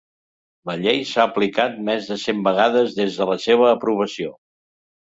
La 0.69 0.75
Llei 0.85 1.03
s'ha 1.09 1.25
aplicat 1.31 1.77
més 1.91 2.09
de 2.13 2.19
cent 2.25 2.43
vegades 2.51 2.99
des 3.03 3.21
de 3.21 3.33
la 3.35 3.41
seva 3.49 3.73
aprovació. 3.77 4.39